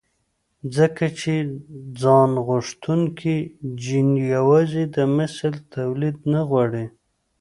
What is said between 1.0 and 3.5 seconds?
چې ځانغوښتونکی